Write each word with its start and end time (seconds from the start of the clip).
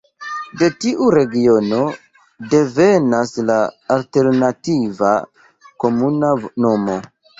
De 0.59 0.67
tiu 0.83 1.09
regiono 1.15 1.81
devenas 2.53 3.35
la 3.51 3.57
alternativa 3.97 5.13
komuna 5.85 6.33
nomo. 6.67 6.99